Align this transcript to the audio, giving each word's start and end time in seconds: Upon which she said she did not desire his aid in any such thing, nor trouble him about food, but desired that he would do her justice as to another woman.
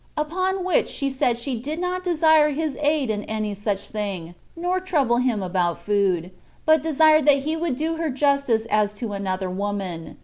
Upon 0.17 0.63
which 0.63 0.89
she 0.89 1.11
said 1.11 1.37
she 1.37 1.55
did 1.59 1.77
not 1.79 2.03
desire 2.03 2.49
his 2.49 2.75
aid 2.81 3.11
in 3.11 3.23
any 3.25 3.53
such 3.53 3.89
thing, 3.89 4.33
nor 4.55 4.79
trouble 4.79 5.17
him 5.17 5.43
about 5.43 5.77
food, 5.77 6.31
but 6.65 6.81
desired 6.81 7.27
that 7.27 7.43
he 7.45 7.55
would 7.55 7.75
do 7.75 7.97
her 7.97 8.09
justice 8.09 8.65
as 8.71 8.93
to 8.93 9.13
another 9.13 9.47
woman. 9.47 10.17